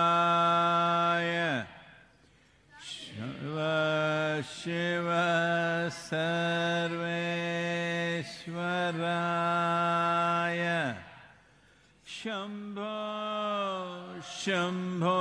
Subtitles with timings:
[0.02, 1.32] कालकालकालेश्वराय
[2.88, 3.56] शिव
[4.52, 5.08] शिव
[5.98, 7.12] सर्वेश्वराय
[14.41, 15.15] शम्भो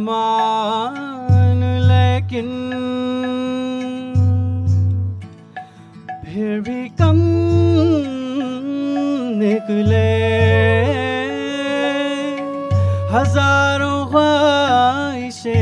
[0.00, 2.46] अरमान लेकिन
[6.24, 7.18] फिर भी कम
[9.42, 10.06] निकले
[13.12, 15.52] हजारों ख्वाहिशें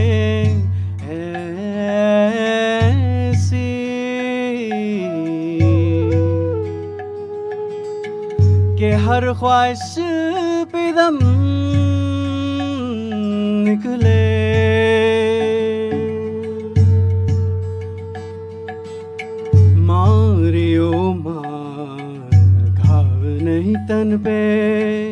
[3.24, 3.66] ऐसी
[8.78, 9.94] कि हर ख्वाहिश
[10.72, 11.18] पे दम
[23.89, 25.11] तन पे।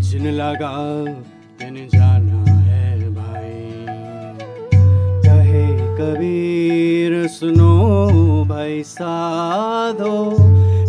[0.00, 1.04] जिन लगा
[1.58, 3.86] तिन जाना है भाई।
[5.22, 5.66] कहे
[5.96, 8.08] कबीर, सुनो
[8.44, 10.36] भाई साधो।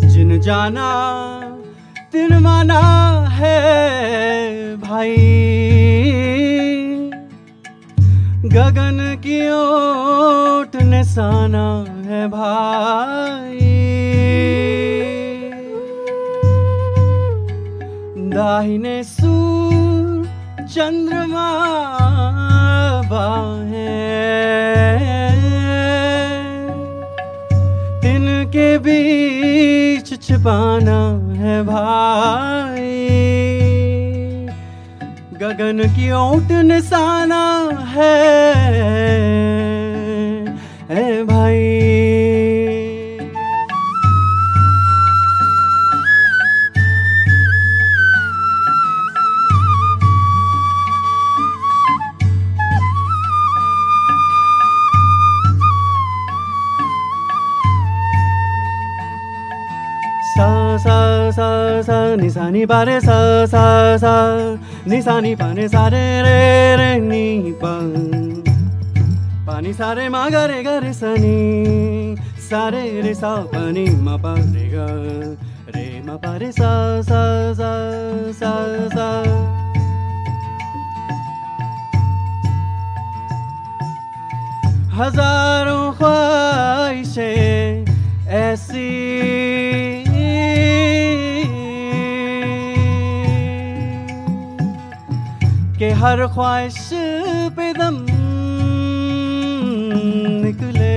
[0.08, 0.88] जिन जाना,
[2.12, 2.80] तिन माना
[3.30, 3.60] है
[4.76, 5.16] भाई।
[8.44, 13.51] गगन की ओट निशाना है भाई।
[18.32, 20.28] दाहिने सूर
[20.60, 21.48] चंद्रमा
[23.10, 23.92] बाहें।
[28.02, 31.00] तिनके बीच छिपाना
[31.42, 32.98] है भाई।
[35.42, 37.44] गगन की ओट निशाना
[37.88, 38.32] है।
[60.82, 64.14] सा निसानी बारे सा सा
[64.88, 67.52] निसानी पाने सारे रे रे नि
[69.46, 72.16] पानी सारे मा गरे गरे सनी
[72.48, 75.36] सारे रे सा पानी मा पारे ग
[75.76, 76.70] रे मा पारे सा
[77.02, 77.22] सा
[77.54, 77.72] सा
[78.40, 78.52] सा
[78.96, 79.08] सा
[84.94, 87.84] हजारों ख्वाहिशें
[88.42, 90.01] ऐसी
[96.02, 96.76] हर ख्वाहिश
[97.56, 97.96] पे दम
[100.44, 100.96] निकले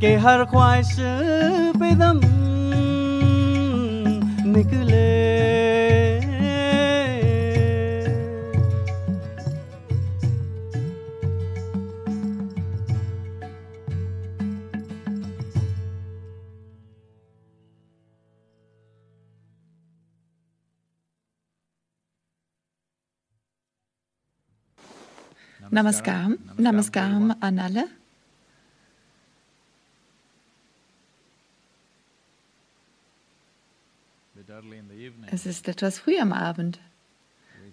[0.00, 0.94] के हर ख्वाहिश
[1.80, 2.20] पे दम
[4.56, 5.04] निकले।
[25.76, 26.38] Namaskaram.
[26.56, 27.84] Namaskaram an alle.
[35.30, 36.78] Es ist etwas früh am Abend.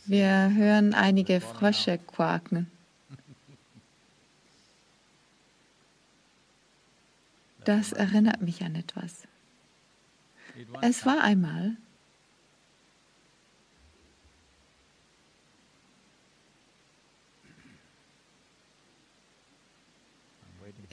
[0.06, 2.70] Wir hören einige Frösche quaken.
[7.64, 9.24] Das erinnert mich an etwas.
[10.82, 11.78] Es war einmal,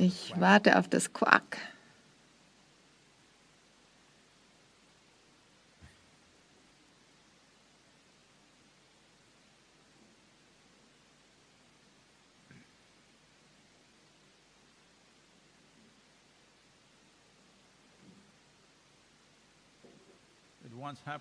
[0.00, 1.58] ich warte auf das Quack.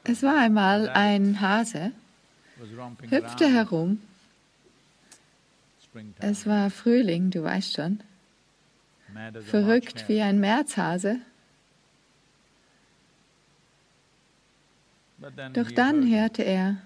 [0.06, 1.92] Es war einmal ein Hase,
[3.10, 4.02] hüpfte herum.
[6.20, 8.00] Es war Frühling, du weißt schon.
[9.46, 11.20] Verrückt wie ein Märzhase.
[15.54, 16.78] Doch dann hörte er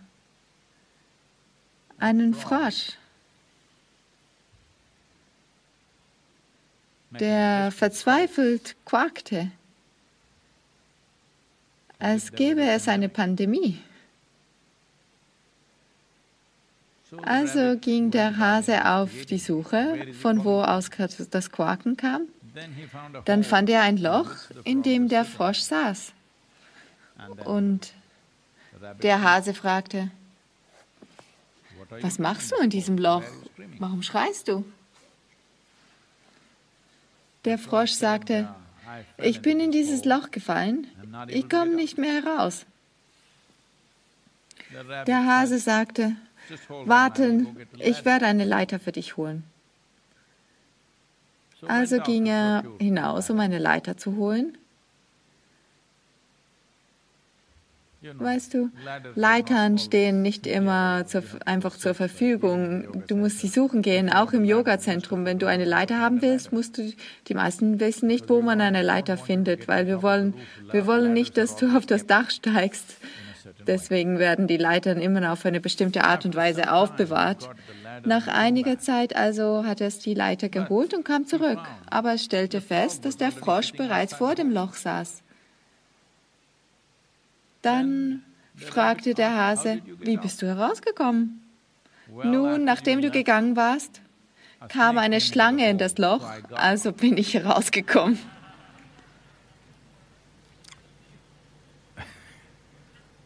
[1.99, 2.93] einen Frosch,
[7.11, 9.51] der verzweifelt quakte,
[11.99, 13.81] als gäbe es eine Pandemie.
[17.02, 20.89] So the Also ging der Hase auf die Suche, von wo aus
[21.29, 22.23] das Quaken kam.
[23.25, 24.31] Dann fand er ein in Loch,
[24.63, 25.25] in dem der.
[25.25, 26.13] Frosch saß.
[27.45, 27.93] Und
[29.01, 30.11] der Hase fragte,
[31.77, 33.21] "What are you was machst du in diesem Loch?
[33.21, 34.65] Why are you screaming?" Warum schreist du?
[37.45, 38.55] Der Frosch sagte, "Yeah,
[38.99, 40.87] I fell ich bin in dieses Loch gefallen,
[41.27, 42.61] ich komme nicht mehr heraus.
[42.61, 42.67] out."
[44.69, 46.15] The rabbit Der Hase sagte,
[46.49, 49.17] just hold on, I'll warte, go get the ich ladder." werde eine Leiter für dich
[49.17, 49.43] holen.
[51.61, 54.57] So Also ging er hinaus, um eine Leiter zu holen.
[58.17, 58.69] Weißt du,
[59.15, 63.05] Leitern stehen nicht immer zur, einfach zur Verfügung.
[63.07, 65.23] Du musst sie suchen gehen, auch im Yogazentrum.
[65.23, 66.91] Wenn du eine Leiter haben willst, musst du,
[67.29, 70.33] die meisten wissen nicht, wo man eine Leiter findet, weil wir wollen,
[70.69, 72.97] wir wollen nicht, dass du auf das Dach steigst.
[73.67, 77.49] Deswegen werden die Leitern immer auf eine bestimmte Art und Weise aufbewahrt.
[78.03, 81.59] Nach einiger Zeit also hat er die Leiter geholt und kam zurück.
[81.89, 85.21] Aber er stellte fest, dass der Frosch bereits vor dem Loch saß.
[87.61, 88.23] Dann
[88.55, 91.41] fragte der Hase, wie bist du herausgekommen?
[92.23, 94.01] Nun, nachdem du gegangen warst,
[94.67, 98.17] kam eine Schlange in das Loch, also bin ich herausgekommen.
[98.17, 98.27] Just
[101.87, 103.21] now I was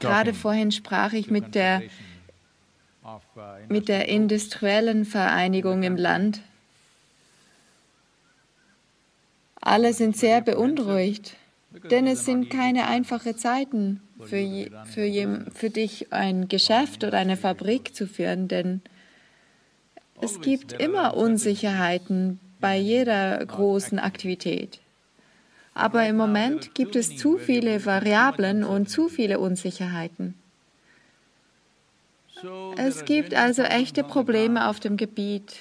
[0.00, 1.82] Gerade vorhin sprach ich mit der,
[3.04, 3.18] uh,
[3.68, 6.40] mit der industriellen Vereinigung im Land.
[9.60, 11.36] Alle sind sehr beunruhigt,
[11.90, 17.36] denn es sind keine einfachen Zeiten für, je, für, für dich, ein Geschäft oder eine
[17.36, 18.80] Fabrik zu führen, denn
[20.20, 24.80] es gibt immer Unsicherheiten bei jeder großen Aktivität.
[25.76, 30.34] Aber im Moment gibt es zu viele Variablen und zu viele Unsicherheiten.
[32.78, 35.56] Es gibt also echte Probleme auf dem Gebiet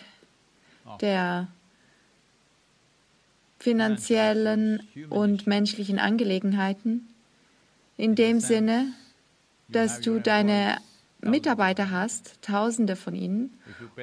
[1.01, 1.47] der
[3.59, 7.07] finanziellen und menschlichen Angelegenheiten,
[7.97, 8.93] in dem Sinne,
[9.67, 10.77] dass du deine
[11.19, 13.53] Mitarbeiter hast, tausende von ihnen,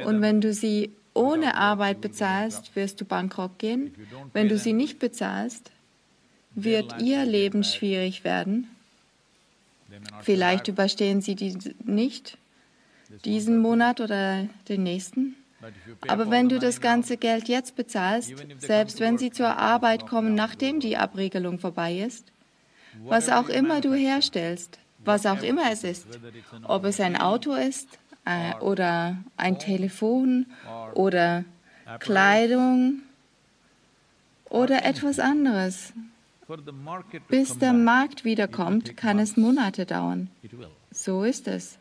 [0.04, 3.94] und wenn du sie ohne Arbeit bezahlst, wirst du bankrott gehen.
[4.34, 5.70] Wenn du sie nicht bezahlst,
[6.54, 8.68] wird ihr Leben schwierig werden.
[10.22, 12.38] Vielleicht überstehen sie die nicht,
[13.24, 15.36] diesen Monat oder den nächsten.
[16.08, 20.80] Aber wenn du das ganze Geld jetzt bezahlst, selbst wenn sie zur Arbeit kommen, nachdem
[20.80, 22.32] die Abriegelung vorbei ist,
[23.04, 26.06] was auch immer du herstellst, was auch immer es ist,
[26.64, 27.88] ob es ein Auto ist
[28.24, 30.46] äh, oder ein Telefon
[30.94, 31.44] oder
[32.00, 33.02] Kleidung
[34.48, 35.92] oder etwas anderes,
[37.28, 40.30] bis der Markt wiederkommt, kann es Monate dauern.
[40.90, 41.78] So ist es.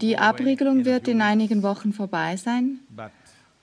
[0.00, 2.80] Die Abriegelung wird in einigen Wochen vorbei sein,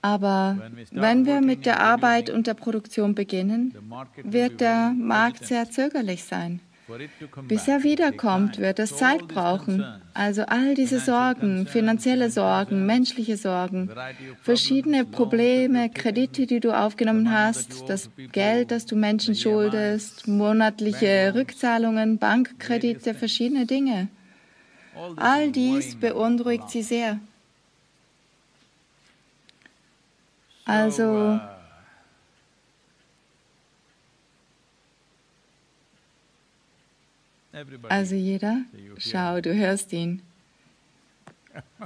[0.00, 3.72] aber wenn wir mit der Arbeit und der Produktion beginnen,
[4.24, 6.60] wird der Markt sehr zögerlich sein.
[7.48, 9.84] Bis er wiederkommt, wird es Zeit brauchen.
[10.14, 13.90] Also all diese Sorgen, finanzielle Sorgen, menschliche Sorgen,
[14.42, 22.18] verschiedene Probleme, Kredite, die du aufgenommen hast, das Geld, das du Menschen schuldest, monatliche Rückzahlungen,
[22.18, 24.08] Bankkredite, verschiedene Dinge.
[25.16, 27.18] all dies beunruhigt sie sehr.
[30.64, 31.52] So, Also uh, everybody
[37.88, 38.62] Also jeder,
[38.98, 40.22] schau, du hörst ihn.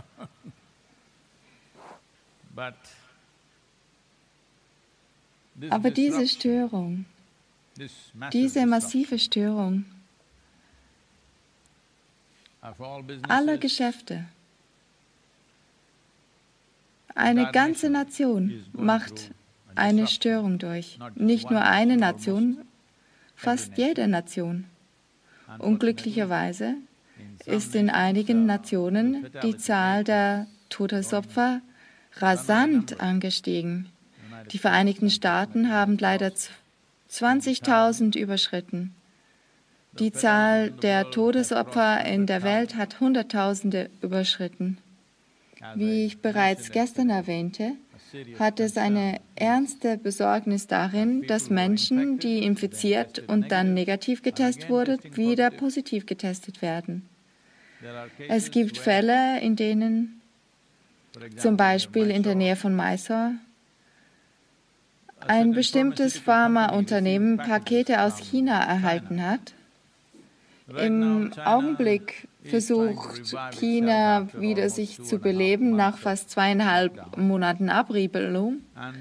[5.70, 7.04] Aber diese Störung,
[8.32, 9.84] diese massive Störung
[13.28, 14.24] aller Geschäfte,
[17.14, 19.32] eine ganze Nation macht
[19.74, 20.98] eine Störung durch.
[21.14, 22.64] Nicht nur eine Nation,
[23.34, 24.66] fast jede Nation.
[25.58, 26.74] Unglücklicherweise
[27.46, 31.60] ist in einigen Nationen die Zahl der Todesopfer
[32.16, 33.88] rasant angestiegen.
[34.52, 36.50] Die Vereinigten Staaten haben leider z-
[37.10, 38.94] 20.000 überschritten.
[39.98, 44.78] Die Zahl der Todesopfer in der Welt hat Hunderttausende überschritten.
[45.74, 47.72] Wie ich bereits gestern erwähnte,
[48.38, 54.98] hat es eine ernste Besorgnis darin, dass Menschen, die infiziert und dann negativ getestet wurden,
[55.14, 57.08] wieder positiv getestet werden.
[58.28, 60.20] Es gibt Fälle, in denen
[61.36, 63.32] zum Beispiel in der Nähe von Mysore
[65.20, 69.54] ein bestimmtes Pharmaunternehmen Pakete aus China erhalten hat.
[70.68, 78.60] Im Augenblick versucht China wieder sich zu beleben nach fast zweieinhalb Monaten Abriegelung.
[78.74, 78.94] all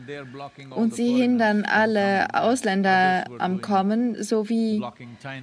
[0.71, 2.33] Und sie hindern alle.
[2.33, 4.83] Ausländer am Kommen, sowie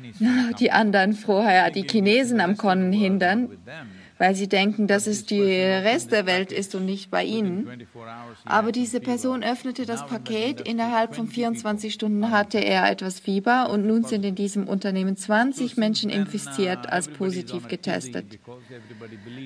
[0.59, 1.83] die anderen vorher die.
[1.83, 3.49] Chinesen am Kommen hindern.
[4.23, 7.89] Weil sie denken, dass es der Rest der Welt ist und nicht bei ihnen.
[8.45, 10.61] Aber diese Person öffnete das Paket.
[10.61, 15.77] Innerhalb von 24 Stunden hatte er etwas Fieber und nun sind in diesem Unternehmen 20
[15.77, 18.39] Menschen infiziert als positiv getestet.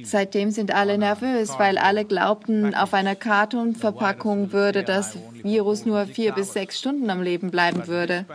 [0.02, 6.32] Seitdem sind alle nervös, weil alle glaubten, auf einer Kartonverpackung würde das Virus nur vier
[6.32, 8.26] bis sechs Stunden am Leben bleiben würde.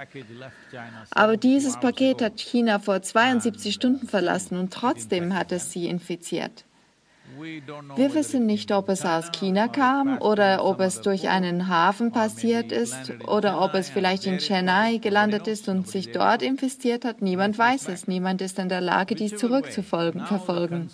[1.12, 6.31] Aber dieses Paket hat China vor 72 Stunden verlassen und trotzdem hat es sie infiziert.
[7.96, 12.72] Wir wissen nicht, ob es aus China kam oder ob es durch einen Hafen passiert
[12.72, 17.22] ist oder ob es vielleicht in Chennai gelandet ist und sich dort infiziert hat.
[17.22, 18.08] Niemand weiß es.
[18.08, 20.90] Niemand ist in der Lage, dies zurückzuverfolgen.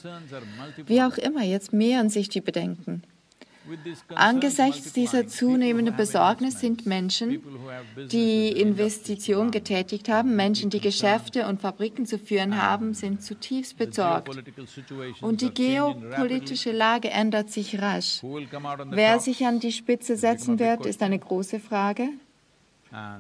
[0.86, 3.04] Wie auch immer, jetzt mehren sich die Bedenken.
[4.16, 7.42] Angesichts dieser zunehmenden Besorgnis sind Menschen,
[8.12, 14.30] die Investitionen getätigt haben, Menschen, die Geschäfte und Fabriken zu führen haben, sind zutiefst besorgt.
[15.22, 18.22] Und die geopolitische Lage ändert sich rasch.
[18.90, 22.10] Wer sich an die Spitze setzen wird, ist eine große Frage.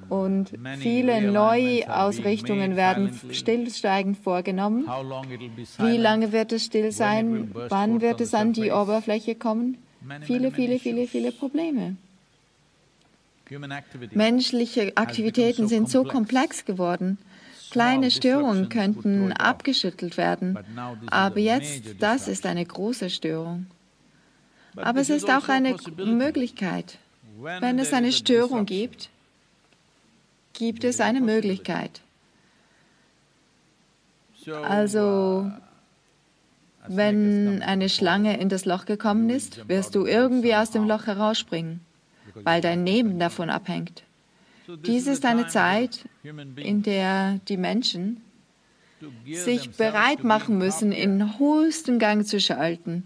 [0.10, 4.86] Und viele Neuausrichtungen werden stillsteigend vorgenommen.
[5.77, 7.51] Wie lange wird es still sein?
[7.54, 9.77] Wann wird es an die Oberfläche kommen?
[10.24, 11.98] Viele, viele, viele, viele Probleme.
[14.12, 17.18] Menschliche Aktivitäten sind so komplex geworden.
[17.72, 20.58] Kleine Störungen könnten abgeschüttelt werden,
[21.08, 23.68] aber jetzt, das ist eine große Störung.
[24.76, 26.98] Aber es ist auch eine Möglichkeit.
[27.40, 29.10] Wenn es eine Störung gibt,
[30.54, 32.02] gibt es eine Möglichkeit.
[34.64, 35.52] Also
[36.89, 41.82] wenn eine Schlange in das Loch gekommen ist, wirst du irgendwie aus dem Loch herausspringen,
[42.44, 44.03] weil dein Leben davon abhängt.
[44.86, 48.22] Dies ist eine Zeit, in der die Menschen
[49.25, 53.03] sich bereit machen müssen, in höchsten Gang zu schalten.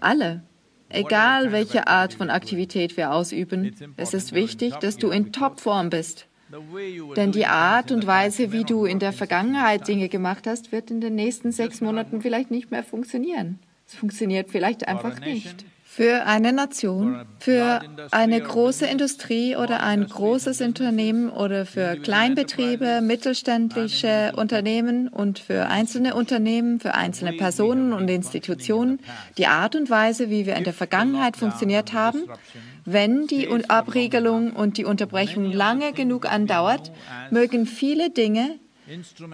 [0.00, 0.42] Alle,
[0.88, 6.26] egal welche Art von Aktivität wir ausüben, es ist wichtig, dass du in Topform bist.
[7.16, 11.00] Denn die Art und Weise, wie du in der Vergangenheit Dinge gemacht hast, wird in
[11.00, 13.58] den nächsten sechs Monaten vielleicht nicht mehr funktionieren.
[13.86, 15.64] Es funktioniert vielleicht einfach nicht.
[15.84, 17.80] Für eine Nation, für
[18.12, 26.14] eine große Industrie oder ein großes Unternehmen oder für Kleinbetriebe, mittelständische Unternehmen und für einzelne
[26.14, 29.00] Unternehmen, für einzelne Personen und Institutionen,
[29.36, 32.22] die Art und Weise, wie wir in der Vergangenheit funktioniert haben,
[32.92, 36.90] wenn die Abriegelung und die Unterbrechung lange genug andauert,
[37.30, 38.58] mögen viele Dinge,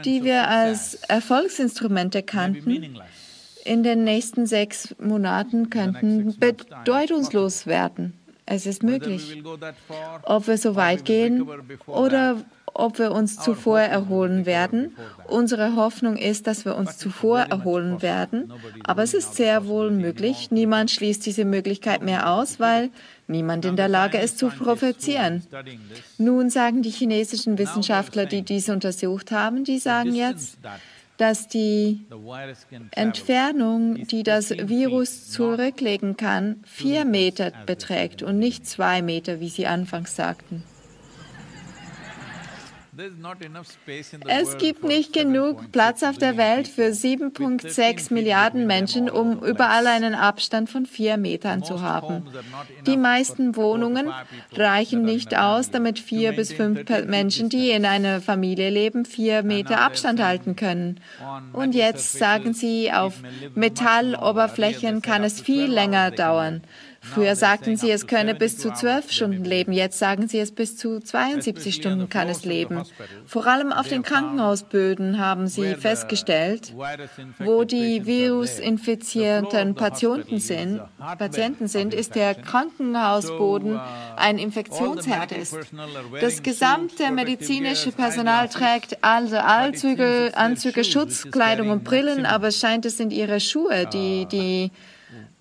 [0.05, 2.99] die wir als Erfolgsinstrumente kannten,
[3.65, 8.13] in den nächsten sechs Monaten könnten bedeutungslos werden.
[8.45, 9.43] Es ist möglich.
[10.23, 11.49] Ob wir so weit gehen
[11.87, 12.37] oder
[12.79, 14.95] ob wir uns zuvor erholen werden.
[15.27, 18.53] Unsere Hoffnung ist, dass wir uns zuvor erholen werden.
[18.85, 20.51] Aber es ist sehr wohl möglich.
[20.51, 22.91] Niemand schließt diese Möglichkeit mehr aus, weil
[23.29, 25.43] niemand in der Lage ist zu prophezieren.
[26.19, 30.59] Nun sagen die chinesischen Wissenschaftler, die dies untersucht haben, die sagen jetzt,
[31.17, 32.07] dass die
[32.91, 39.67] Entfernung, die das Virus zurücklegen kann, vier Meter beträgt und nicht zwei Meter, wie Sie
[39.67, 40.63] anfangs sagten.
[44.27, 50.15] Es gibt nicht genug Platz auf der Welt für 7,6 Milliarden Menschen, um überall einen
[50.15, 52.27] Abstand von vier Metern zu haben.
[52.87, 54.11] Die meisten Wohnungen
[54.53, 59.81] reichen nicht aus, damit vier bis fünf Menschen, die in einer Familie leben, vier Meter
[59.81, 61.01] Abstand halten können.
[61.53, 63.15] Und jetzt sagen sie, auf
[63.55, 66.63] Metalloberflächen kann es viel länger dauern.
[67.13, 69.73] Früher sagten sie, es könne bis zu zwölf Stunden leben.
[69.73, 72.83] Jetzt sagen sie, es bis zu 72 Stunden kann es leben.
[73.27, 76.75] Vor allem auf den Krankenhausböden haben sie festgestellt,
[77.39, 80.81] wo die virusinfizierten Patienten sind,
[81.19, 83.81] Patienten sind, ist der Krankenhausboden
[84.17, 85.57] ein Infektionsherd ist.
[86.21, 92.97] Das gesamte medizinische Personal trägt also Anzüge, Anzüge, Schutzkleidung und Brillen, aber es scheint, es
[92.97, 94.71] sind ihre Schuhe, die die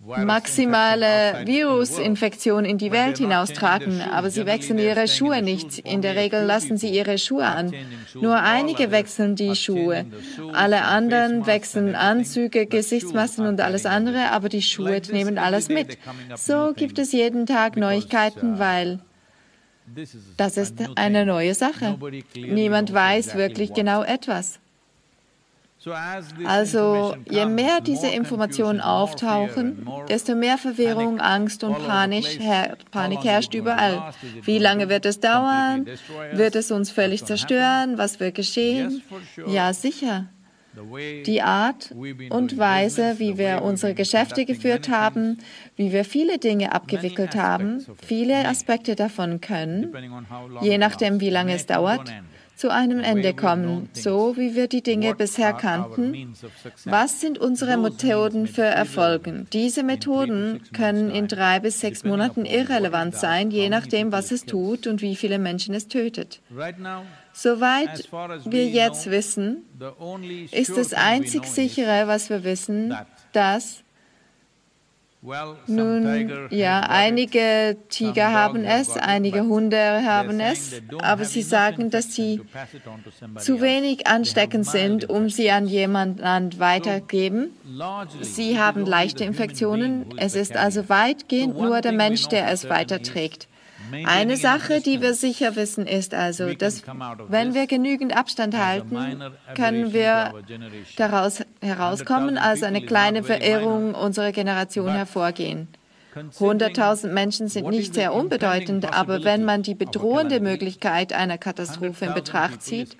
[0.06, 5.80] maximale Virusinfektion in die Welt hinaustragen, aber sie wechseln ihre Schuhe nicht.
[5.80, 7.74] In der Regel lassen sie ihre Schuhe an.
[8.14, 10.06] Nur einige wechseln die Schuhe.
[10.54, 15.98] Alle anderen wechseln Anzüge, Gesichtsmasken und alles andere, aber die Schuhe nehmen alles mit.
[16.36, 19.00] So gibt es jeden Tag Neuigkeiten, weil
[20.38, 21.98] das ist eine neue Sache.
[22.36, 24.60] Niemand weiß wirklich genau etwas.
[26.46, 32.40] Also je mehr diese Informationen auftauchen, desto mehr Verwirrung, Angst und Panik,
[32.92, 34.14] Panik herrscht überall.
[34.44, 35.86] Wie lange wird es dauern?
[36.34, 37.98] Wird es uns völlig zerstören?
[37.98, 39.02] Was wird geschehen?
[39.48, 40.28] Ja, sicher.
[41.26, 41.94] die Art
[42.30, 45.38] und Weise, wie wir unsere Geschäfte geführt haben,
[45.76, 49.94] wie wir viele Dinge abgewickelt haben, viele Aspekte davon können,
[50.62, 52.12] je nachdem, wie lange es dauert,
[52.56, 56.34] zu einem Ende kommen, so wie wir die Dinge bisher kannten.
[56.86, 59.48] Was sind unsere Methoden für Erfolgen?
[59.52, 64.88] Diese Methoden können in drei bis sechs Monaten irrelevant sein, je nachdem, was es tut
[64.88, 66.42] und wie viele Menschen es tötet.
[67.34, 68.10] Soweit
[68.46, 69.64] wir jetzt wissen,
[70.52, 72.96] ist das einzig sichere, was wir wissen,
[73.34, 73.85] dass
[75.68, 82.42] nun, ja, einige Tiger haben es, einige Hunde haben es, aber sie sagen, dass sie
[83.38, 87.52] zu wenig ansteckend sind, um sie an jemanden weitergeben.
[88.22, 90.06] Sie haben leichte Infektionen.
[90.18, 93.48] Es ist also weitgehend nur der Mensch, der es weiterträgt.
[94.06, 96.84] Eine Sache, die wir sicher wissen, ist also, dass
[97.28, 99.24] wenn wir genügend Abstand halten,
[99.56, 100.34] können wir
[100.98, 105.68] daraus herauskommen, als eine kleine Verirrung unserer Generation hervorgehen.
[106.16, 112.14] 100.000 Menschen sind nicht sehr unbedeutend, aber wenn man die bedrohende Möglichkeit einer Katastrophe in
[112.14, 112.98] Betracht zieht,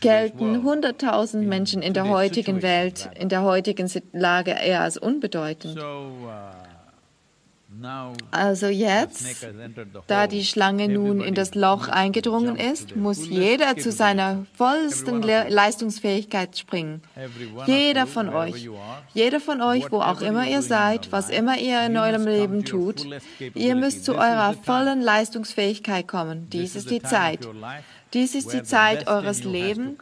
[0.00, 5.78] gelten 100.000 Menschen in der heutigen Welt, in der heutigen Lage eher als unbedeutend.
[8.30, 9.46] Also jetzt,
[10.06, 16.56] da die Schlange nun in das Loch eingedrungen ist, muss jeder zu seiner vollsten Leistungsfähigkeit
[16.56, 17.02] springen.
[17.66, 18.68] Jeder von euch,
[19.12, 23.06] jeder von euch, wo auch immer ihr seid, was immer ihr in eurem Leben tut,
[23.54, 26.48] ihr müsst zu eurer vollen Leistungsfähigkeit kommen.
[26.50, 27.46] Dies ist die Zeit.
[28.14, 29.98] Dies ist die Zeit eures Lebens,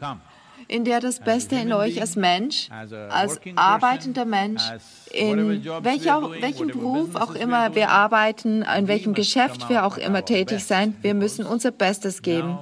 [0.67, 2.69] in der das Beste in euch als Mensch,
[3.09, 4.63] als arbeitender Mensch,
[5.11, 10.63] in welcher, welchem Beruf auch immer wir arbeiten, in welchem Geschäft wir auch immer tätig
[10.63, 12.57] sein, wir müssen unser Bestes geben.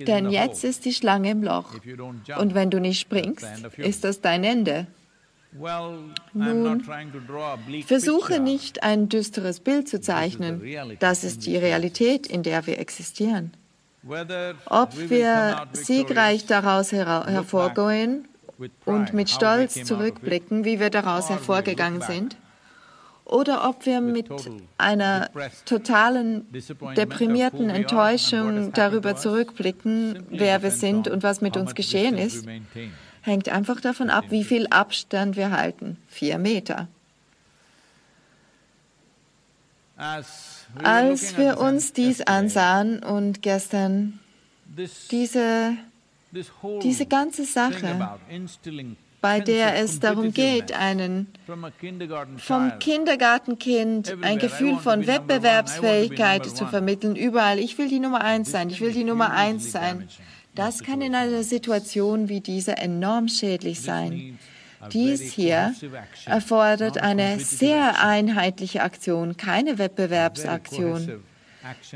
[0.00, 1.74] Denn jetzt ist die Schlange im Loch.
[2.38, 4.86] Und wenn du nicht springst, ist das dein Ende.
[6.34, 6.84] Nun,
[7.86, 10.62] versuche nicht ein düsteres Bild zu zeichnen.
[11.00, 13.52] Das ist die Realität, in der wir existieren.
[14.66, 18.28] Ob wir siegreich daraus her hervorgehen
[18.84, 22.36] und mit Stolz zurückblicken, wie wir daraus hervorgegangen sind,
[23.28, 24.30] oder ob wir mit
[24.78, 25.28] einer
[25.66, 26.46] totalen,
[26.96, 32.46] deprimierten Enttäuschung darüber zurückblicken, wer wir sind und was mit uns geschehen ist,
[33.20, 35.98] hängt einfach davon ab, wie viel Abstand wir halten.
[36.06, 36.88] Vier Meter.
[39.98, 44.20] Als wir uns dies ansahen und gestern
[45.10, 45.76] diese,
[46.82, 48.18] diese ganze Sache,
[49.20, 51.26] bei der es darum geht, einen
[52.36, 58.70] vom Kindergartenkind ein Gefühl von Wettbewerbsfähigkeit zu vermitteln, überall, ich will die Nummer eins sein,
[58.70, 60.08] ich will die Nummer eins sein.
[60.54, 64.38] Das kann in einer Situation wie dieser enorm schädlich sein.
[64.92, 65.74] Dies hier
[66.26, 71.24] erfordert eine sehr einheitliche Aktion, keine Wettbewerbsaktion.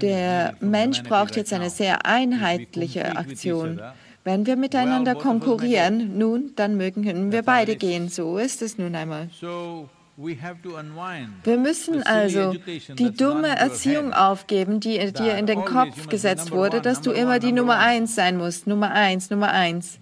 [0.01, 3.81] Der Mensch braucht jetzt eine sehr einheitliche Aktion.
[4.25, 8.09] Wenn wir miteinander konkurrieren, nun, dann mögen wir beide gehen.
[8.09, 9.29] So ist es nun einmal.
[10.16, 12.55] Wir müssen also
[12.99, 17.53] die dumme Erziehung aufgeben, die dir in den Kopf gesetzt wurde, dass du immer die
[17.53, 18.66] Nummer eins sein musst.
[18.66, 19.99] Nummer eins, Nummer eins.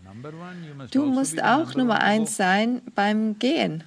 [0.91, 3.85] Du musst auch Nummer eins sein beim Gehen.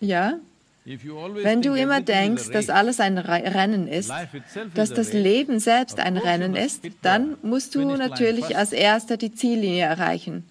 [0.00, 0.38] Ja?
[0.84, 4.10] Wenn du immer denkst, dass alles ein Rennen ist,
[4.74, 9.84] dass das Leben selbst ein Rennen ist, dann musst du natürlich als erster die Ziellinie
[9.84, 10.44] erreichen.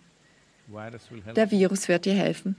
[1.36, 2.56] Der Virus wird dir helfen.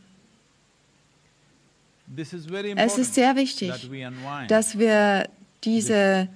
[2.16, 3.90] Es ist sehr wichtig,
[4.48, 5.28] dass wir
[5.62, 6.28] diese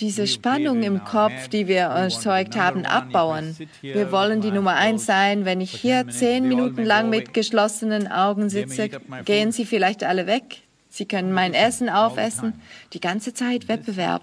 [0.00, 3.56] diese Spannung im Kopf, die wir erzeugt haben, abbauen.
[3.82, 5.44] Wir wollen die Nummer eins sein.
[5.44, 8.88] Wenn ich hier zehn Minuten lang mit geschlossenen Augen sitze,
[9.24, 10.62] gehen sie vielleicht alle weg.
[10.88, 12.54] Sie können mein Essen aufessen.
[12.92, 14.22] Die ganze Zeit Wettbewerb.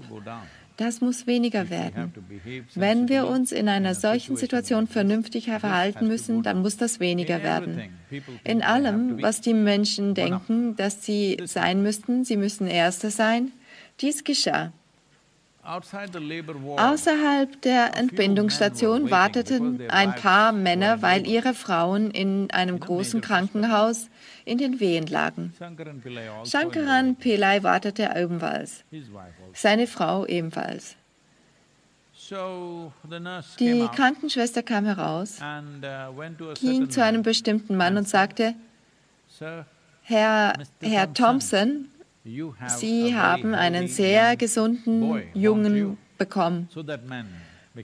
[0.77, 2.13] Das muss weniger werden.
[2.75, 7.81] Wenn wir uns in einer solchen Situation vernünftig verhalten müssen, dann muss das weniger werden.
[8.43, 13.51] In allem, was die Menschen denken, dass sie sein müssten, sie müssen Erster sein,
[14.01, 14.71] dies geschah.
[15.67, 24.09] Außerhalb der Entbindungsstation warteten ein paar Männer, weil ihre Frauen in einem großen Krankenhaus
[24.45, 25.53] in den Wehen lagen.
[26.45, 28.85] Shankaran Pillai wartete ebenfalls,
[29.53, 30.95] seine Frau ebenfalls.
[33.59, 35.39] Die Krankenschwester kam heraus,
[36.61, 38.55] ging zu einem bestimmten Mann und sagte,
[40.03, 41.89] Herr, Herr Thompson,
[42.67, 46.69] Sie haben einen sehr gesunden Jungen bekommen.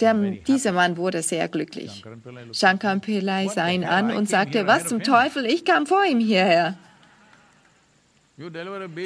[0.02, 2.04] Der, dieser Mann wurde sehr glücklich.
[2.52, 6.78] Shankar Pillai sah ihn an und sagte, was zum Teufel, ich kam vor ihm hierher.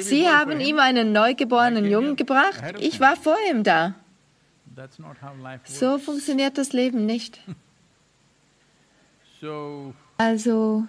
[0.00, 2.62] Sie haben ihm einen neugeborenen Jungen gebracht.
[2.80, 3.94] Ich war vor ihm da.
[5.64, 7.40] So funktioniert das Leben nicht.
[10.20, 10.84] So, Also,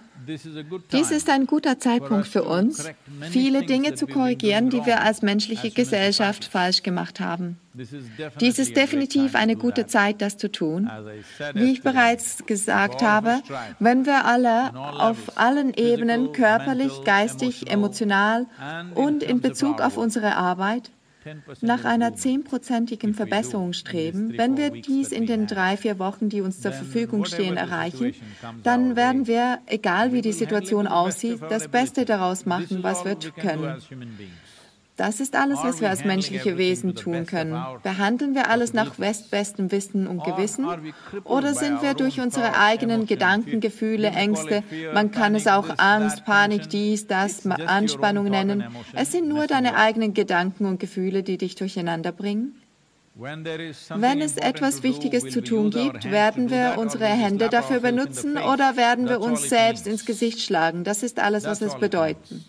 [0.92, 2.90] dies ist ein guter Zeitpunkt für uns,
[3.30, 7.56] viele Dinge zu korrigieren, die wir als menschliche Gesellschaft falsch gemacht haben.
[8.40, 9.86] Dies ist definitiv eine gute.
[9.86, 10.90] Zeit, das zu tun.
[11.54, 13.40] Wie ich bereits gesagt habe,
[13.78, 18.46] wenn wir alle auf allen Ebenen, körperlich, geistig, emotional
[18.96, 20.99] und in Bezug auf unsere Arbeit 10%
[21.60, 26.60] nach einer zehnprozentigen Verbesserung streben, wenn wir dies in den drei, vier Wochen, die uns
[26.60, 28.14] zur Verfügung stehen, erreichen,
[28.62, 33.76] dann werden wir, egal wie die Situation aussieht, das Beste daraus machen, was wir können.
[35.00, 37.58] Das ist alles, was wir als menschliche Wesen tun können.
[37.82, 39.00] Behandeln wir alles nach possibilities?
[39.00, 40.66] best, bestem Wissen und Gewissen?
[41.24, 43.60] Oder sind wir durch unsere eigenen Gedanken?
[43.60, 48.62] Gefühle, Ängste, man kann es auch Angst, Panik, dies, das, Anspannung nennen?
[48.92, 52.60] Es sind nur deine eigenen Gedanken und Gefühle, die dich durcheinander bringen.
[53.14, 59.08] Wenn es etwas Wichtiges zu tun gibt, werden wir unsere Hände dafür benutzen oder werden
[59.08, 60.84] wir uns selbst ins Gesicht schlagen.
[60.84, 62.44] Das ist alles, was es bedeutet.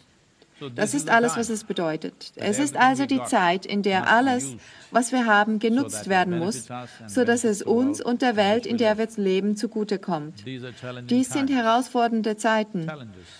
[0.76, 2.34] Das is ist alles, was es bedeutet.
[2.36, 4.56] Es ist also die Zeit, in der alles,
[4.91, 6.67] was wir haben, genutzt werden muss,
[7.08, 10.43] sodass es uns und der Welt, in der wir leben, zugutekommt.
[10.45, 12.88] Dies sind herausfordernde Zeiten.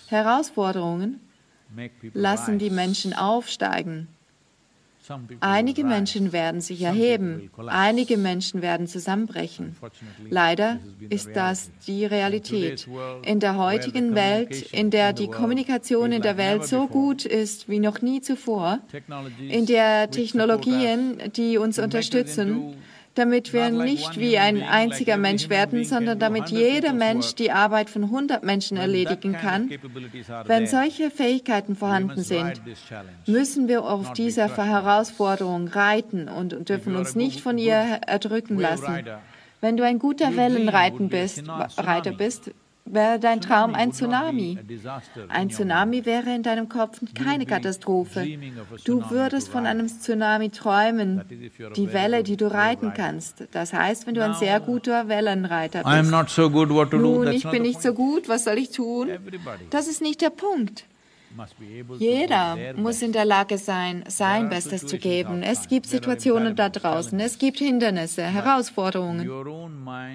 [0.08, 1.20] Herausforderungen
[2.12, 2.70] lassen die.
[2.70, 4.08] Menschen aufsteigen.
[5.40, 5.84] Einige.
[5.84, 9.76] Menschen werden sich erheben, einige Menschen werden zusammenbrechen.
[10.30, 12.88] Leider ist das die Realität.
[13.24, 17.80] In der heutigen Welt, in der die Kommunikation in der Welt so gut ist wie
[17.80, 18.78] noch nie zuvor,
[19.38, 22.74] in der Technologien, die uns unterstützen,
[23.14, 27.90] damit wir nicht wie ein einziger Mensch werden, sondern damit 100 jeder Mensch die Arbeit
[27.90, 29.70] von 100 Menschen erledigen kann.
[30.46, 32.60] Wenn solche Fähigkeiten vorhanden sind,
[33.26, 34.52] müssen wir auf dieser.
[34.72, 39.04] Herausforderung reiten und dürfen uns nicht von ihr erdrücken lassen.
[39.60, 42.50] Wenn du ein guter Wellenreiter bist,
[42.84, 44.58] wäre dein Traum ein Tsunami.
[45.28, 48.26] Ein Tsunami wäre in deinem Kopf keine Katastrophe.
[48.84, 51.22] Du würdest von einem Tsunami träumen,
[51.76, 53.44] die Welle, die du reiten kannst.
[53.52, 56.12] Das heißt, wenn du ein sehr guter Wellenreiter bist.
[56.92, 59.08] Nun, ich bin nicht so gut, was soll ich tun?
[59.70, 60.84] Das ist nicht der Punkt.
[61.98, 65.42] Jeder muss in der Lage sein, sein Bestes zu geben.
[65.42, 69.28] Es gibt Situationen da draußen, es gibt Hindernisse, Herausforderungen.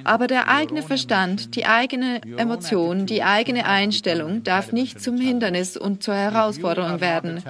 [0.03, 5.17] Aber der eigene Verstand, die eigene Emotion, die eigene Einstellung darf nicht zum.
[5.27, 7.43] Hindernis und zur Herausforderung werden.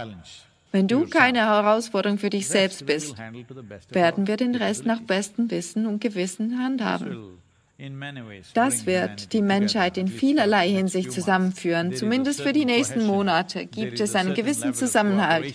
[0.72, 3.16] Wenn du keine Herausforderung für dich selbst bist,
[3.90, 7.37] werden wir den Rest nach bestem Wissen und Gewissen handhaben.
[8.56, 11.94] Das wird die Menschheit in the vielerlei Hinsicht zusammenführen.
[11.94, 13.06] Zumindest für die nächsten.
[13.06, 15.54] Monate gibt es einen gewissen Zusammenhalt.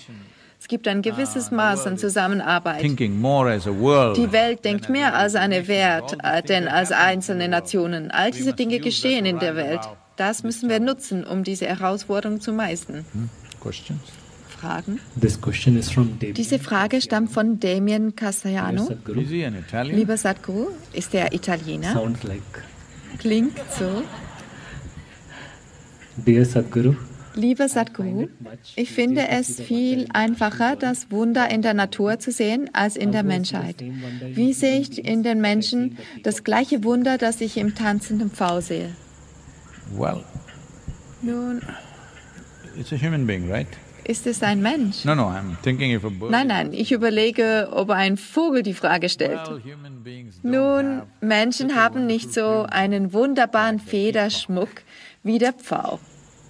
[0.60, 2.80] Es gibt ein gewisses Ah, Maß an Zusammenarbeit.
[2.82, 5.66] Die Welt denkt mehr als eine.
[5.66, 6.16] Wert,
[6.48, 7.48] denn als einzelne.
[7.48, 8.12] Nationen.
[8.12, 9.80] All diese Dinge geschehen in der Welt.
[10.14, 13.04] Das müssen wir nutzen, um diese Herausforderung zu meistern.
[13.60, 14.21] Questions?
[14.62, 15.00] Fragen?
[15.20, 16.38] This question is from David.
[16.38, 18.86] Diese Frage stammt von Damien Castellano.
[18.86, 19.20] Sadhguru.
[19.20, 19.96] Is he an Italian?
[19.96, 21.92] Lieber Sadhguru, ist er Italiener?
[21.92, 22.42] Sounds like.
[23.18, 24.02] Klingt so.
[26.16, 26.94] Dear Sadhguru,
[27.34, 28.28] Lieber Sadhguru,
[28.76, 33.22] ich finde es viel einfacher, das Wunder in der Natur zu sehen, als in der
[33.22, 33.82] Menschheit.
[34.34, 38.90] Wie sehe ich in den Menschen das gleiche Wunder, das ich im tanzenden Pfau sehe?
[39.96, 40.22] Well,
[41.22, 41.62] Nun,
[42.76, 43.68] it's a human being, right?
[44.04, 45.04] Ist es ein Mensch?
[45.04, 46.30] No, no, I'm thinking if a bird.
[46.30, 49.40] Nein, nein, ich überlege, ob ein Vogel die Frage stellt.
[50.42, 54.70] Nun, Menschen haben nicht so einen wunderbaren Federschmuck
[55.22, 56.00] wie der Pfau.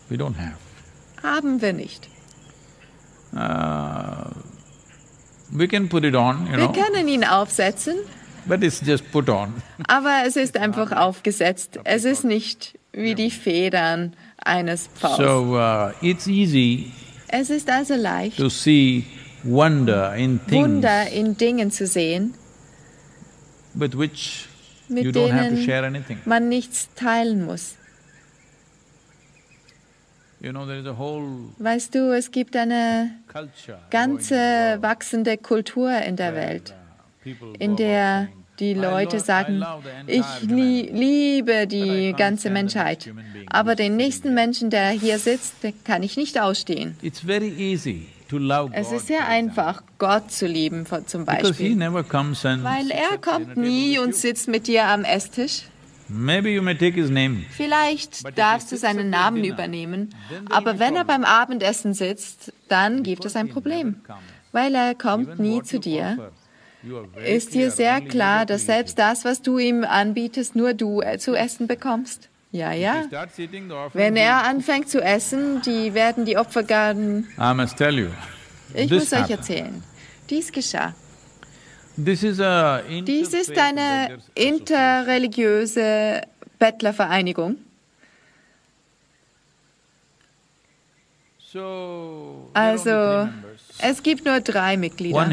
[0.08, 0.56] We don't have.
[1.22, 2.08] Haben wir nicht.
[3.34, 4.30] Uh,
[5.50, 7.94] we can put it on, you Wir know, können ihn aufsetzen,
[8.46, 9.54] but it's just put on.
[9.88, 11.78] aber es ist einfach aufgesetzt.
[11.84, 15.16] Es ist nicht wie die Federn eines Pfaus.
[15.16, 16.92] So uh, it's easy
[17.32, 19.06] Es ist also leicht, to see
[19.42, 22.34] wonder in things Wunder in Dingen zu sehen,
[23.74, 24.48] with which
[24.88, 26.18] mit you don't have to denen share anything.
[26.26, 27.76] man nichts teilen muss.
[30.40, 33.12] You know, there is a whole Weißt du, es gibt eine
[33.88, 36.74] ganze wachsende Kultur in der Welt,
[37.24, 38.28] uh, in der
[38.62, 39.62] die "I Leute sagen,
[40.06, 43.00] ich li humanity." liebe die ganze Menschheit,
[43.46, 44.34] aber den nächsten.
[44.34, 46.96] Menschen, der hier sitzt, kann ich nicht ausstehen.
[48.72, 51.78] Es ist sehr einfach, Gott zu lieben, zum Beispiel.
[51.78, 55.64] Weil er kommt nie und sitzt mit dir am Esstisch.
[57.50, 60.14] Vielleicht darfst du seinen Namen übernehmen,
[60.50, 63.96] aber wenn er beim Abendessen sitzt, dann gibt es ein Problem,
[64.52, 66.30] weil er kommt nie zu dir.
[67.24, 71.34] Ist dir sehr klar, dass selbst das, was du ihm anbietest, nur du äh, zu
[71.34, 72.28] essen bekommst?
[72.50, 73.04] Ja, ja.
[73.94, 77.26] Wenn er anfängt zu essen, die werden die Opfergaben.
[78.74, 79.82] Ich this muss euch erzählen.
[80.28, 80.94] Dies geschah.
[81.96, 86.22] Dies ist eine interreligiöse
[86.58, 87.56] Bettlervereinigung.
[92.54, 93.28] Also.
[93.82, 95.28] Es gibt nur drei Mitglieder.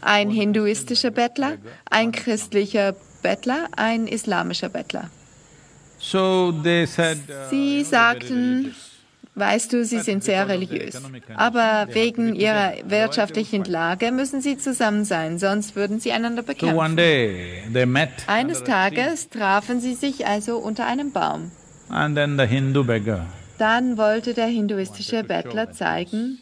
[0.00, 1.58] Ein hinduistischer Bettler,
[1.90, 5.10] ein christlicher Bettler, ein islamischer Bettler.
[6.12, 6.52] uh,
[7.50, 8.74] Sie sagten.
[9.36, 11.00] Weißt du, sie sind sehr religiös.
[11.34, 16.78] Aber wegen ihrer wirtschaftlichen Lage müssen sie zusammen sein, sonst würden sie einander bekämpfen.
[18.28, 21.50] Eines Tages trafen sie sich also unter einem Baum.
[23.58, 26.38] Dann wollte der hinduistische Bettler zeigen,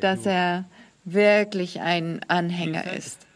[0.00, 0.64] dass er
[1.04, 3.26] wirklich ein Anhänger ist.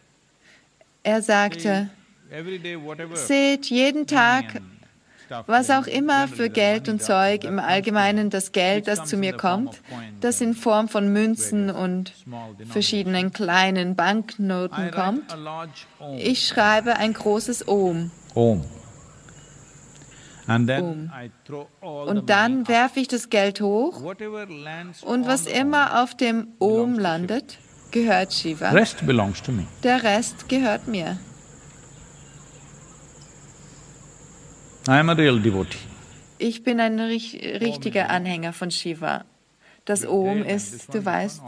[1.02, 1.90] Er sagte,
[3.14, 4.60] seht jeden Tag,
[5.46, 9.80] was auch immer für Geld und Zeug, im Allgemeinen das Geld, das zu mir kommt,
[10.20, 12.12] das in Form von Münzen und
[12.68, 15.34] verschiedenen kleinen Banknoten kommt.
[16.18, 18.64] Ich schreibe ein großes Om Om.
[20.46, 20.82] The
[21.80, 24.02] und dann werfe ich das Geld hoch.
[24.02, 27.58] Und was immer auf dem Om landet,
[27.92, 28.70] gehört Shiva.
[29.84, 31.18] Der Rest gehört mir.
[36.38, 39.24] Ich bin ein rich- richtiger Anhänger von Shiva.
[39.84, 41.42] Das Om ist, du weißt,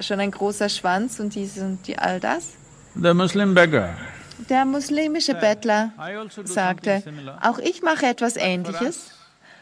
[0.00, 2.54] schon ein großer Schwanz und dies und die, all das.
[2.94, 3.90] The Muslim beggar
[4.38, 7.02] Der muslimische Bettler also sagte,
[7.40, 9.12] auch ich mache etwas Ähnliches,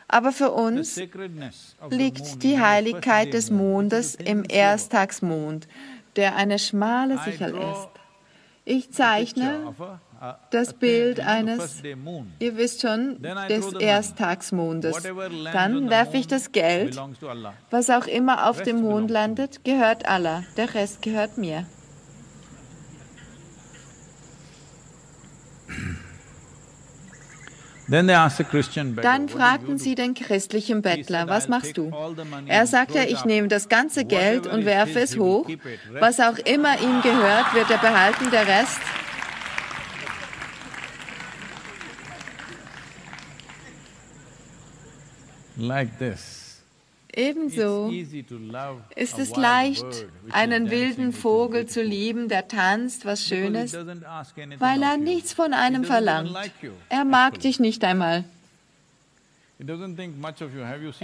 [0.08, 1.00] aber für uns
[1.90, 4.44] liegt die Heiligkeit des Mondes im.
[4.44, 5.68] Ersttagsmond,
[6.16, 7.88] der eine schmale Sichel ist.
[8.66, 9.74] Ich zeichne
[10.50, 11.82] das Bild eines,
[12.38, 13.72] ihr wisst schon, des.
[13.74, 15.02] Ersttagsmondes.
[15.52, 17.00] Dann werfe ich das Geld,
[17.70, 21.66] was auch immer auf dem Mond landet, gehört Allah, der Rest gehört mir.
[27.86, 31.96] Dann "What do you fragten do?" sie den christlichen Bettler, was "I'll machst take du?
[32.46, 33.26] Er and sagte, throw it ich up.
[33.26, 35.48] nehme das ganze Geld und werfe es hoch.
[35.98, 38.80] Was auch immer ihm gehört, wird er behalten, der Rest.
[45.56, 46.43] Like this.
[47.16, 47.92] Ebenso
[48.96, 53.72] ist es leicht, einen wilden Vogel zu lieben, der tanzt, was Schönes,
[54.58, 56.34] weil er nichts von einem verlangt.
[56.88, 58.24] Er mag dich nicht einmal.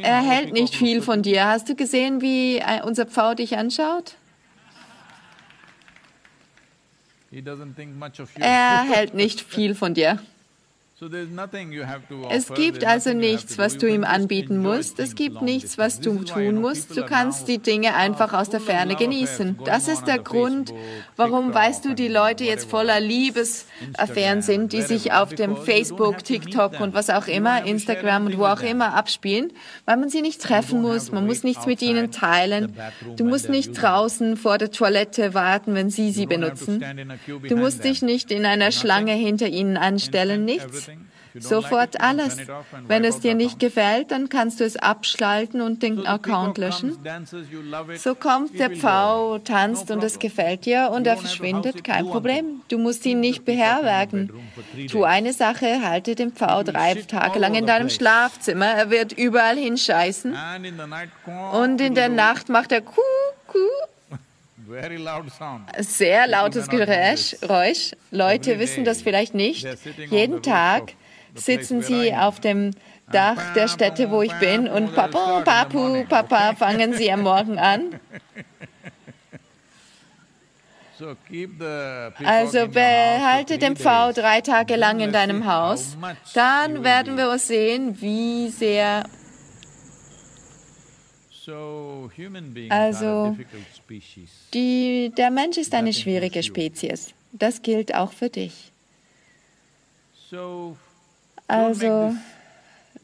[0.03, 1.46] Er hält nicht viel von dir.
[1.46, 4.16] Hast du gesehen, wie äh, unser Pfau dich anschaut?
[8.35, 10.18] Er hält nicht viel von dir.
[12.31, 15.01] Es gibt also nichts, was du ihm anbieten musst.
[15.01, 16.95] Es gibt nichts, was du tun musst.
[16.95, 19.61] Du kannst die Dinge einfach aus der Ferne genießen.
[19.65, 20.75] Das ist der Grund,
[21.17, 26.81] warum, weißt du, die Leute jetzt voller Liebesaffären sind, die sich auf dem Facebook, TikTok
[26.81, 29.55] und was auch immer, Instagram und wo auch immer abspielen,
[29.87, 31.13] weil man sie nicht treffen muss.
[31.13, 32.77] Man muss nichts mit ihnen teilen.
[33.17, 36.85] Du musst nicht draußen vor der Toilette warten, wenn sie sie benutzen.
[37.49, 40.89] Du musst dich nicht in einer Schlange hinter ihnen anstellen, nichts.
[41.38, 42.38] Sofort alles.
[42.88, 46.98] Wenn es dir nicht gefällt, dann kannst du es abschalten und den Account löschen.
[47.96, 52.62] So kommt der Pfau, tanzt und es gefällt dir und er verschwindet, kein Problem.
[52.68, 54.33] Du musst ihn nicht beherbergen.
[54.90, 57.90] Tu eine Sache, halte den Pfau drei Tage lang in deinem.
[57.90, 58.66] Schlafzimmer.
[58.66, 60.35] Er wird überall hinscheißen
[61.53, 63.00] und in der Nacht macht er Kuh,
[63.46, 63.59] Kuh.
[65.78, 67.37] Sehr lautes Geräusch.
[67.48, 67.92] Räusch.
[68.11, 69.66] Leute wissen das vielleicht nicht.
[70.11, 70.94] Jeden Tag
[71.35, 72.72] sitzen sie auf dem
[73.11, 77.98] Dach der Stätte, wo ich bin, und Papa, Papu, Papa fangen sie am Morgen an.
[82.25, 85.96] Also behalte den Pfau drei Tage lang in deinem Haus.
[86.35, 89.04] Dann werden wir uns sehen, wie sehr.
[92.69, 93.37] Also.
[94.55, 96.42] Die, der Mensch ist eine schwierige.
[96.42, 97.15] Spezies.
[97.33, 98.73] Das gilt auch für dich.
[101.46, 102.15] Also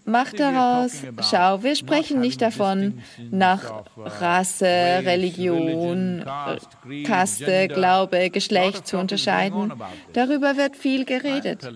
[0.08, 8.98] Mach daraus, schau, wir sprechen nicht davon, nach Rasse, Religion, äh, Kaste, Glaube, Geschlecht zu
[8.98, 9.72] unterscheiden.
[10.12, 11.68] Darüber wird viel geredet.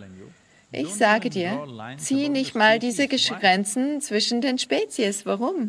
[0.72, 1.66] Ich sage dir,
[1.98, 5.26] zieh nicht mal diese Grenzen zwischen den Spezies.
[5.26, 5.68] Warum?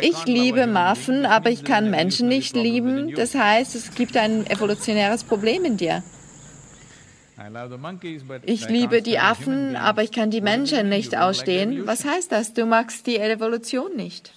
[0.00, 3.14] Ich liebe Maffen, aber ich kann Menschen nicht lieben.
[3.14, 6.02] Das heißt, es gibt ein evolutionäres Problem in dir.
[8.44, 11.86] Ich liebe die Affen, aber ich kann die Menschen nicht ausstehen.
[11.86, 12.54] Was heißt das?
[12.54, 14.32] Du magst die Evolution nicht.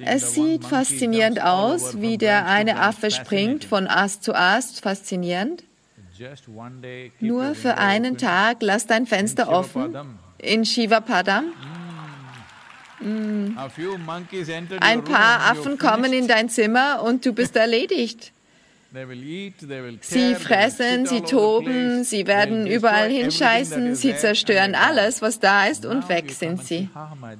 [0.00, 4.80] Es sieht faszinierend aus, wie der eine Affe springt von Ast zu Ast.
[4.80, 5.62] Faszinierend.
[7.20, 9.94] Nur für einen Tag lass dein Fenster offen
[10.38, 11.52] in Shivapadam.
[13.00, 13.58] Mm.
[14.80, 18.32] Ein paar Affen kommen in dein Zimmer und du bist erledigt.
[20.02, 26.08] Sie fressen, sie toben, sie werden überall hinscheißen, sie zerstören alles, was da ist und
[26.08, 26.88] weg sind sie.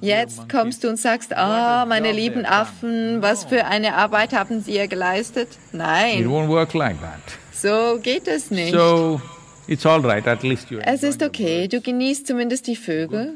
[0.01, 4.75] Jetzt kommst du und sagst, oh, meine lieben Affen, was für eine Arbeit haben sie
[4.75, 5.47] ihr geleistet?
[5.71, 6.17] Nein.
[7.65, 8.75] So geht es nicht.
[10.85, 13.33] Es ist okay, du genießt zumindest die Vögel.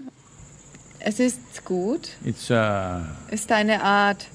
[1.00, 2.10] Es ist gut.
[2.24, 2.52] Es
[3.32, 4.28] ist eine Art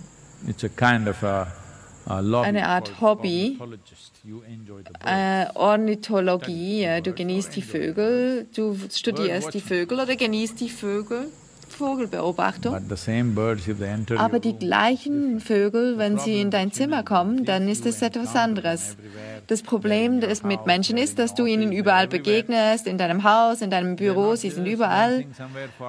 [2.43, 3.59] eine Art Hobby,
[5.07, 6.89] äh, Ornithologie.
[7.05, 11.29] Du genießt die Vögel, du studierst die Vögel oder genießt die Vögel.
[11.75, 12.75] Vogelbeobachtung.
[14.17, 18.97] Aber die gleichen Vögel, wenn sie in dein Zimmer kommen, dann ist es etwas anderes.
[19.47, 23.71] Das Problem das mit Menschen ist, dass du ihnen überall begegnest, in deinem Haus, in
[23.71, 25.27] deinem Büro, sie sind überall.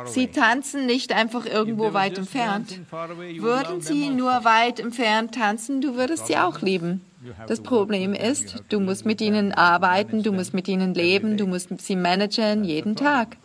[0.05, 2.79] Sie tanzen nicht einfach irgendwo weit entfernt.
[2.91, 7.01] Würden sie nur weit entfernt tanzen, du würdest sie auch lieben.
[7.47, 11.69] Das Problem ist, du musst mit ihnen arbeiten, du musst mit ihnen leben, du musst
[11.79, 13.37] sie managen jeden Tag.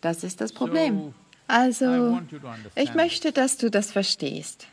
[0.00, 1.14] Das ist das Problem.
[1.46, 2.20] Also,
[2.74, 4.66] ich möchte, dass du das verstehst.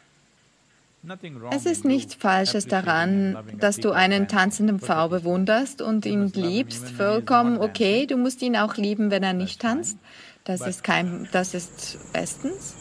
[1.52, 6.90] Es ist nichts Falsches daran, dass du einen tanzenden Pfau bewunderst und ihn liebst.
[6.90, 8.06] Vollkommen okay.
[8.08, 9.98] Du musst ihn auch lieben, wenn er nicht tanzt.
[10.44, 12.76] Das ist, kein, das ist bestens.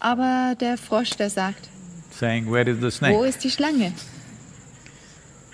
[0.00, 1.68] Aber der Frosch, der sagt,
[2.18, 3.92] wo ist die Schlange?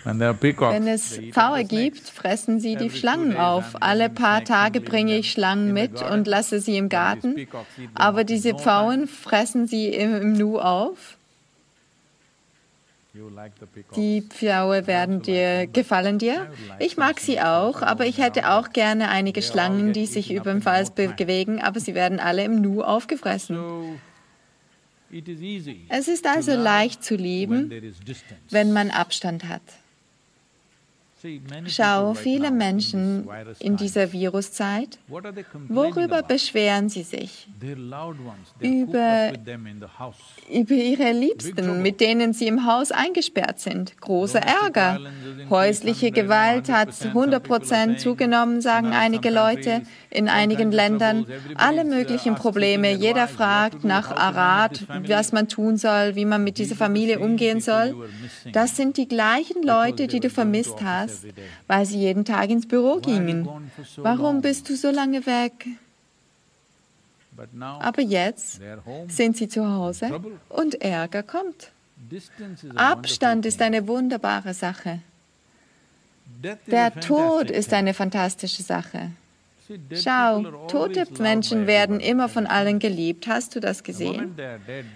[0.07, 3.75] Wenn es Pfaue gibt, fressen sie die Schlangen auf.
[3.81, 7.49] Alle paar Tage bringe ich Schlangen mit und lasse sie im Garten.
[7.95, 11.19] Aber diese Pfauen fressen sie im, Nu auf.
[13.97, 16.51] Die Pfaue werden dir gefallen dir.
[16.79, 21.61] Ich mag sie auch, aber ich hätte auch gerne einige Schlangen, die sich ebenfalls bewegen,
[21.61, 23.59] aber sie werden alle im Nu aufgefressen.
[25.89, 27.73] Es ist also leicht zu lieben,
[28.51, 29.63] wenn man Abstand hat.
[31.67, 34.99] Schau, viele Menschen in dieser Viruszeit,
[35.69, 37.49] worüber beschweren sie sich?
[38.61, 39.33] Über,
[40.53, 44.01] über ihre Liebsten, mit denen sie im Haus eingesperrt sind.
[44.01, 45.01] Großer Ärger.
[45.51, 51.27] Häusliche Gewalt hat 100 Prozent zugenommen, sagen einige Leute in einigen Ländern.
[51.57, 52.93] Alle möglichen Probleme.
[52.93, 58.09] Jeder fragt nach Rat, was man tun soll, wie man mit dieser Familie umgehen soll.
[58.53, 61.16] Das sind die gleichen Leute, die du vermisst hast
[61.67, 63.49] weil sie jeden Tag ins Büro gingen.
[63.97, 65.67] Warum bist du so lange weg?
[67.61, 68.61] Aber jetzt
[69.09, 71.71] sind sie zu Hause und Ärger kommt.
[72.75, 75.01] Abstand ist eine wunderbare Sache.
[76.67, 79.11] Der Tod ist eine fantastische Sache.
[79.95, 83.27] Schau, tote Menschen werden immer von allen geliebt.
[83.27, 84.37] Hast du das gesehen?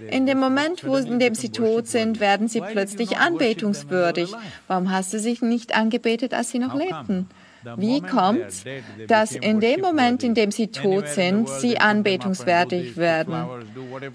[0.08, 4.32] In dem Moment, wo, in dem sie tot sind, werden sie plötzlich anbetungswürdig.
[4.66, 7.28] Warum hast du sie nicht angebetet, als sie noch lebten?
[7.76, 8.64] Wie kommt es,
[9.06, 13.34] dass in dem Moment, in dem sie tot sind, sie anbetungswertig werden?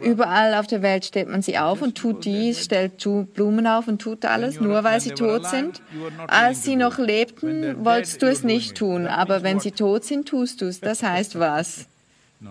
[0.01, 2.97] Überall auf der Welt stellt man sie auf und tut dies, stellt
[3.33, 5.81] Blumen auf und tut alles, nur weil sie tot sind.
[6.27, 10.61] Als sie noch lebten, wolltest du es nicht tun, aber wenn sie tot sind, tust
[10.61, 10.79] du es.
[10.79, 11.87] Das heißt was?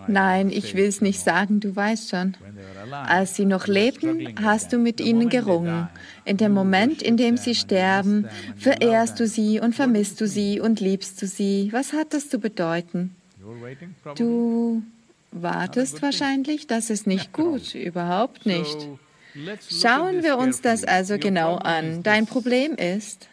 [0.07, 2.37] Nein, ich will es nicht sagen, du weißt schon.
[2.91, 5.89] Als sie noch lebten, hast du mit ihnen gerungen.
[6.25, 10.81] In dem Moment, in dem sie sterben, verehrst du sie und vermisst du sie und
[10.81, 11.69] liebst du sie.
[11.73, 13.15] Was hat das zu bedeuten?
[14.17, 14.83] Du
[15.33, 18.89] wartest wahrscheinlich, das ist nicht gut, überhaupt nicht.
[19.69, 22.03] Schauen wir uns das also genau an.
[22.03, 23.29] Dein Problem ist,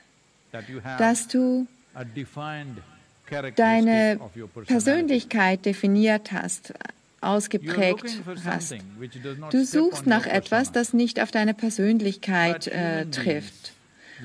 [0.98, 1.68] dass du
[3.56, 4.20] deine
[4.66, 6.74] Persönlichkeit definiert hast,
[7.22, 8.76] ausgeprägt hast.
[9.52, 13.74] Du suchst nach etwas, das nicht auf deine Persönlichkeit äh, trifft.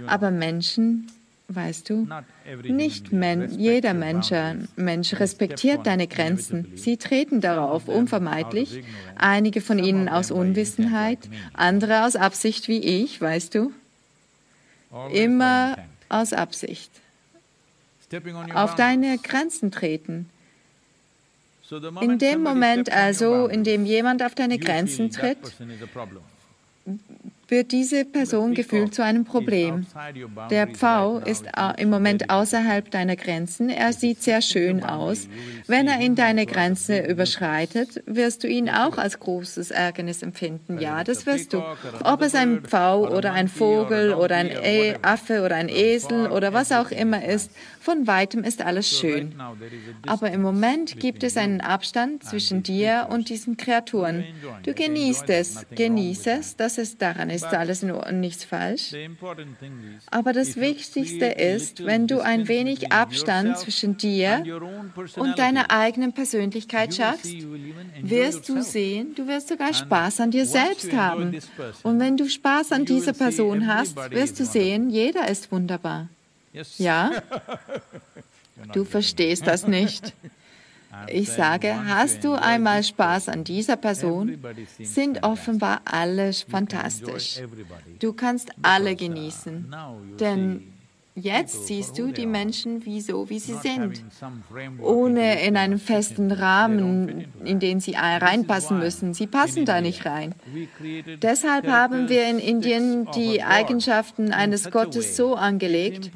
[0.06, 1.08] Aber Menschen
[1.48, 2.08] Weißt du,
[2.64, 4.68] nicht men jeder Mensch, boundaries.
[4.74, 6.72] Mensch respektiert deine Grenzen.
[6.74, 8.82] Sie treten darauf unvermeidlich,
[9.14, 11.20] einige von ihnen aus Unwissenheit,
[11.52, 13.72] andere aus Absicht wie ich, weißt du,
[15.12, 15.76] immer
[16.08, 16.90] aus Absicht.
[18.54, 19.18] Auf deine.
[19.18, 20.28] Grenzen treten.
[22.00, 25.38] In dem Moment also, in dem jemand auf deine Grenzen tritt,
[27.48, 29.86] wird diese Person gefühlt zu einem Problem.
[30.50, 33.68] Der Pfau ist au- im Moment außerhalb deiner Grenzen.
[33.70, 35.26] Er sieht sehr schön aus.
[35.66, 40.78] Wenn er in deine Grenze überschreitet, wirst du ihn auch als großes Ärgernis empfinden.
[40.78, 41.62] Ja, das wirst du.
[42.04, 46.52] Ob es ein Pfau oder ein Vogel oder ein E- Affe oder ein Esel oder
[46.52, 47.50] was auch immer ist,
[47.86, 49.36] von weitem ist alles schön.
[50.08, 54.24] Aber im Moment gibt es einen Abstand zwischen dir und diesen Kreaturen.
[54.64, 58.92] Du genießt es, genieß es, dass es daran ist alles in Ordnung, nichts falsch.
[60.10, 64.42] Aber das Wichtigste ist, wenn du ein wenig Abstand zwischen dir
[65.14, 67.36] und deiner eigenen Persönlichkeit schaffst,
[68.02, 71.38] wirst du sehen, du wirst sogar Spaß an dir selbst haben.
[71.84, 76.08] Und wenn du Spaß an dieser Person hast, wirst du sehen, jeder ist wunderbar.
[76.78, 77.10] Ja?
[78.72, 80.14] Du verstehst das nicht.
[81.08, 84.38] Ich sage, hast du einmal Spaß an dieser Person,
[84.80, 87.42] sind offenbar alle fantastisch.
[87.98, 89.74] Du kannst alle genießen.
[90.18, 90.72] Denn
[91.16, 94.04] jetzt siehst du die Menschen wie so, wie sie sind,
[94.80, 99.14] ohne in einen festen Rahmen, in den sie reinpassen müssen.
[99.14, 100.34] Sie passen da nicht rein.
[101.22, 106.10] Deshalb haben wir in Indien die Eigenschaften eines Gottes so angelegt,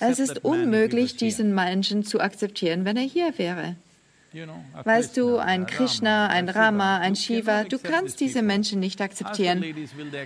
[0.00, 3.76] es ist unmöglich, diesen Menschen zu akzeptieren, wenn er hier wäre.
[4.84, 9.64] Weißt du, ein Krishna, ein Rama, ein Shiva, du kannst diese Menschen nicht akzeptieren.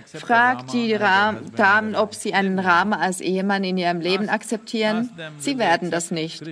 [0.05, 5.09] Frag die Ra Damen, ob sie einen Rama als Ehemann in ihrem Leben akzeptieren.
[5.37, 6.43] Sie werden das nicht.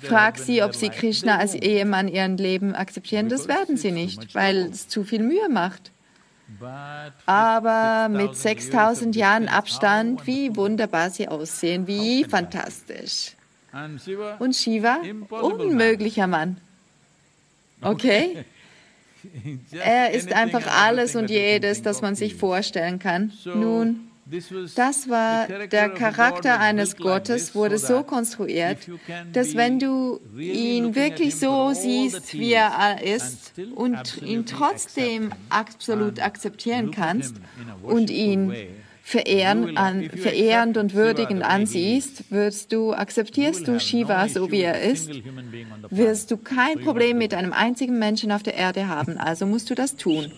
[0.00, 3.28] Frag sie, ob sie Krishna als Ehemann in ihrem Leben akzeptieren.
[3.28, 5.92] Das werden sie nicht, weil es zu viel Mühe macht.
[7.26, 13.36] Aber mit 6000 Jahren Abstand, wie wunderbar sie aussehen, wie fantastisch.
[14.40, 14.98] Und Shiva,
[15.30, 16.60] unmöglicher Mann.
[17.82, 18.44] Okay?
[19.70, 23.32] Er ist einfach alles und jedes, das man sich vorstellen kann.
[23.44, 24.08] Nun,
[24.76, 28.78] das war der Charakter eines Gottes, wurde so konstruiert,
[29.32, 36.92] dass wenn du ihn wirklich so siehst, wie er ist, und ihn trotzdem absolut akzeptieren
[36.92, 37.34] kannst
[37.82, 38.54] und ihn
[39.10, 45.10] verehren, an, verehrend und würdigend ansiehst, wirst du, akzeptierst du Shiva so wie er ist,
[45.90, 49.18] wirst du kein Problem mit einem einzigen Menschen auf der Erde haben.
[49.18, 50.30] Also musst du das tun.